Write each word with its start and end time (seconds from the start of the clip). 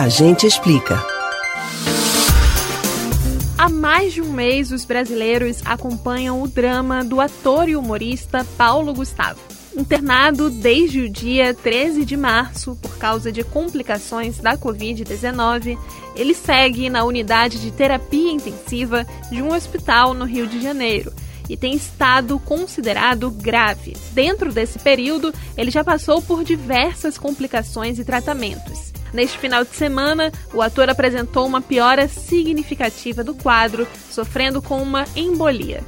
A 0.00 0.08
gente 0.08 0.46
explica. 0.46 0.98
Há 3.58 3.68
mais 3.68 4.14
de 4.14 4.22
um 4.22 4.32
mês, 4.32 4.72
os 4.72 4.86
brasileiros 4.86 5.60
acompanham 5.62 6.40
o 6.40 6.48
drama 6.48 7.04
do 7.04 7.20
ator 7.20 7.68
e 7.68 7.76
humorista 7.76 8.42
Paulo 8.56 8.94
Gustavo. 8.94 9.38
Internado 9.76 10.48
desde 10.48 11.02
o 11.02 11.10
dia 11.10 11.52
13 11.52 12.06
de 12.06 12.16
março 12.16 12.78
por 12.80 12.96
causa 12.96 13.30
de 13.30 13.44
complicações 13.44 14.38
da 14.38 14.56
Covid-19, 14.56 15.78
ele 16.16 16.32
segue 16.32 16.88
na 16.88 17.04
unidade 17.04 17.60
de 17.60 17.70
terapia 17.70 18.32
intensiva 18.32 19.06
de 19.30 19.42
um 19.42 19.52
hospital 19.52 20.14
no 20.14 20.24
Rio 20.24 20.46
de 20.46 20.62
Janeiro 20.62 21.12
e 21.46 21.58
tem 21.58 21.74
estado 21.74 22.38
considerado 22.38 23.30
grave. 23.30 23.94
Dentro 24.12 24.50
desse 24.50 24.78
período, 24.78 25.34
ele 25.58 25.70
já 25.70 25.84
passou 25.84 26.22
por 26.22 26.42
diversas 26.42 27.18
complicações 27.18 27.98
e 27.98 28.04
tratamentos. 28.04 28.89
Neste 29.12 29.38
final 29.38 29.64
de 29.64 29.74
semana, 29.74 30.32
o 30.54 30.62
ator 30.62 30.88
apresentou 30.88 31.46
uma 31.46 31.60
piora 31.60 32.06
significativa 32.08 33.24
do 33.24 33.34
quadro, 33.34 33.86
sofrendo 34.10 34.62
com 34.62 34.82
uma 34.82 35.04
embolia. 35.16 35.82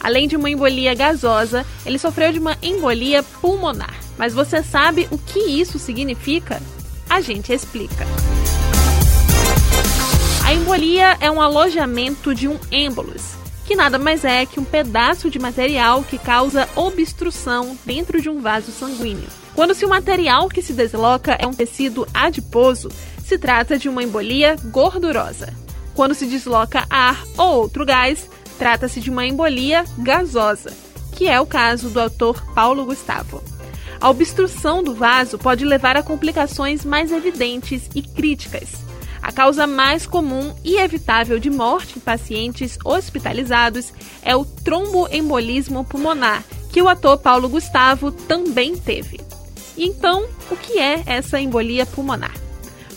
Além 0.00 0.28
de 0.28 0.36
uma 0.36 0.48
embolia 0.48 0.94
gasosa, 0.94 1.66
ele 1.84 1.98
sofreu 1.98 2.32
de 2.32 2.38
uma 2.38 2.56
embolia 2.62 3.22
pulmonar. 3.22 3.94
Mas 4.16 4.32
você 4.32 4.62
sabe 4.62 5.08
o 5.10 5.18
que 5.18 5.38
isso 5.38 5.78
significa? 5.78 6.62
A 7.10 7.20
gente 7.20 7.52
explica. 7.52 8.06
A 10.44 10.54
embolia 10.54 11.16
é 11.20 11.30
um 11.30 11.40
alojamento 11.40 12.34
de 12.34 12.48
um 12.48 12.58
êmbolus, 12.70 13.34
que 13.66 13.76
nada 13.76 13.98
mais 13.98 14.24
é 14.24 14.46
que 14.46 14.58
um 14.58 14.64
pedaço 14.64 15.28
de 15.28 15.38
material 15.38 16.02
que 16.02 16.16
causa 16.16 16.68
obstrução 16.74 17.76
dentro 17.84 18.20
de 18.20 18.30
um 18.30 18.40
vaso 18.40 18.72
sanguíneo. 18.72 19.28
Quando 19.58 19.74
se 19.74 19.84
o 19.84 19.88
material 19.88 20.48
que 20.48 20.62
se 20.62 20.72
desloca 20.72 21.36
é 21.36 21.44
um 21.44 21.52
tecido 21.52 22.06
adiposo, 22.14 22.92
se 23.26 23.36
trata 23.36 23.76
de 23.76 23.88
uma 23.88 24.04
embolia 24.04 24.54
gordurosa. 24.66 25.52
Quando 25.96 26.14
se 26.14 26.26
desloca 26.26 26.86
ar 26.88 27.24
ou 27.36 27.62
outro 27.62 27.84
gás, 27.84 28.30
trata-se 28.56 29.00
de 29.00 29.10
uma 29.10 29.26
embolia 29.26 29.84
gasosa, 29.98 30.72
que 31.16 31.26
é 31.26 31.40
o 31.40 31.44
caso 31.44 31.90
do 31.90 32.00
autor 32.00 32.40
Paulo 32.54 32.84
Gustavo. 32.84 33.42
A 34.00 34.08
obstrução 34.08 34.80
do 34.80 34.94
vaso 34.94 35.36
pode 35.36 35.64
levar 35.64 35.96
a 35.96 36.04
complicações 36.04 36.84
mais 36.84 37.10
evidentes 37.10 37.90
e 37.96 38.00
críticas. 38.00 38.74
A 39.20 39.32
causa 39.32 39.66
mais 39.66 40.06
comum 40.06 40.54
e 40.62 40.76
evitável 40.76 41.40
de 41.40 41.50
morte 41.50 41.98
em 41.98 42.00
pacientes 42.00 42.78
hospitalizados 42.84 43.92
é 44.22 44.36
o 44.36 44.44
tromboembolismo 44.44 45.84
pulmonar, 45.84 46.44
que 46.70 46.80
o 46.80 46.88
ator 46.88 47.18
Paulo 47.18 47.48
Gustavo 47.48 48.12
também 48.12 48.76
teve. 48.76 49.26
Então, 49.78 50.26
o 50.50 50.56
que 50.56 50.78
é 50.78 51.04
essa 51.06 51.40
embolia 51.40 51.86
pulmonar? 51.86 52.34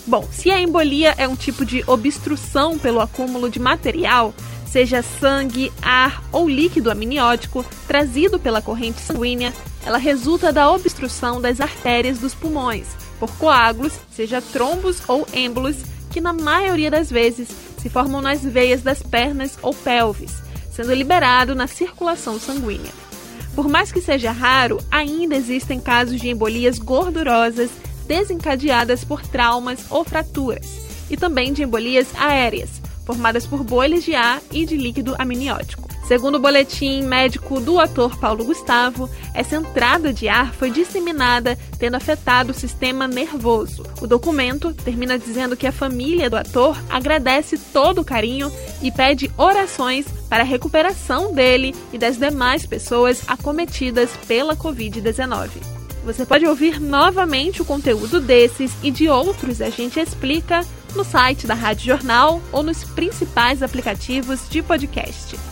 Bom, 0.04 0.28
se 0.32 0.50
a 0.50 0.60
embolia 0.60 1.14
é 1.16 1.28
um 1.28 1.36
tipo 1.36 1.64
de 1.64 1.84
obstrução 1.86 2.76
pelo 2.76 3.00
acúmulo 3.00 3.48
de 3.48 3.60
material, 3.60 4.34
seja 4.66 5.00
sangue, 5.00 5.72
ar 5.80 6.24
ou 6.32 6.48
líquido 6.48 6.90
amniótico 6.90 7.64
trazido 7.86 8.36
pela 8.36 8.60
corrente 8.60 9.00
sanguínea, 9.00 9.54
ela 9.86 9.98
resulta 9.98 10.52
da 10.52 10.68
obstrução 10.70 11.40
das 11.40 11.60
artérias 11.60 12.18
dos 12.18 12.34
pulmões 12.34 12.88
por 13.20 13.30
coágulos, 13.36 13.92
seja 14.10 14.42
trombos 14.42 15.00
ou 15.06 15.24
êmbolos, 15.32 15.76
que 16.10 16.20
na 16.20 16.32
maioria 16.32 16.90
das 16.90 17.08
vezes 17.08 17.48
se 17.78 17.88
formam 17.88 18.20
nas 18.20 18.42
veias 18.42 18.82
das 18.82 19.00
pernas 19.00 19.56
ou 19.62 19.72
pelvis, 19.72 20.42
sendo 20.72 20.92
liberado 20.92 21.54
na 21.54 21.68
circulação 21.68 22.40
sanguínea. 22.40 22.90
Por 23.54 23.68
mais 23.68 23.92
que 23.92 24.00
seja 24.00 24.32
raro, 24.32 24.78
ainda 24.90 25.36
existem 25.36 25.78
casos 25.78 26.20
de 26.20 26.30
embolias 26.30 26.78
gordurosas 26.78 27.70
desencadeadas 28.06 29.04
por 29.04 29.22
traumas 29.22 29.84
ou 29.90 30.04
fraturas, 30.04 30.66
e 31.10 31.16
também 31.16 31.52
de 31.52 31.62
embolias 31.62 32.08
aéreas, 32.18 32.80
formadas 33.04 33.46
por 33.46 33.62
bolhas 33.62 34.04
de 34.04 34.14
ar 34.14 34.40
e 34.50 34.64
de 34.64 34.76
líquido 34.76 35.14
amniótico. 35.18 35.91
Segundo 36.06 36.34
o 36.34 36.40
boletim 36.40 37.02
médico 37.02 37.60
do 37.60 37.78
ator 37.78 38.18
Paulo 38.18 38.44
Gustavo, 38.44 39.08
essa 39.32 39.56
entrada 39.56 40.12
de 40.12 40.28
ar 40.28 40.52
foi 40.52 40.70
disseminada, 40.70 41.56
tendo 41.78 41.96
afetado 41.96 42.50
o 42.50 42.54
sistema 42.54 43.06
nervoso. 43.06 43.84
O 44.00 44.06
documento 44.06 44.74
termina 44.74 45.18
dizendo 45.18 45.56
que 45.56 45.66
a 45.66 45.72
família 45.72 46.28
do 46.28 46.36
ator 46.36 46.76
agradece 46.90 47.56
todo 47.56 48.00
o 48.00 48.04
carinho 48.04 48.52
e 48.82 48.90
pede 48.90 49.30
orações 49.36 50.06
para 50.28 50.42
a 50.42 50.46
recuperação 50.46 51.32
dele 51.32 51.74
e 51.92 51.98
das 51.98 52.18
demais 52.18 52.66
pessoas 52.66 53.22
acometidas 53.28 54.10
pela 54.26 54.56
Covid-19. 54.56 55.50
Você 56.04 56.26
pode 56.26 56.44
ouvir 56.44 56.80
novamente 56.80 57.62
o 57.62 57.64
conteúdo 57.64 58.20
desses 58.20 58.72
e 58.82 58.90
de 58.90 59.08
outros 59.08 59.62
a 59.62 59.70
gente 59.70 60.00
explica 60.00 60.66
no 60.96 61.04
site 61.04 61.46
da 61.46 61.54
Rádio 61.54 61.86
Jornal 61.86 62.42
ou 62.50 62.62
nos 62.62 62.82
principais 62.82 63.62
aplicativos 63.62 64.48
de 64.50 64.62
podcast. 64.62 65.51